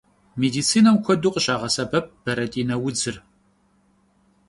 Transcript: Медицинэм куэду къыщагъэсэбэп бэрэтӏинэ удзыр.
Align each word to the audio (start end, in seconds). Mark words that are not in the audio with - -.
Медицинэм 0.41 0.95
куэду 1.03 1.33
къыщагъэсэбэп 1.33 2.05
бэрэтӏинэ 2.23 2.75
удзыр. 2.87 3.15